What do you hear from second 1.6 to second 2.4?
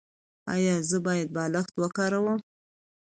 وکاروم؟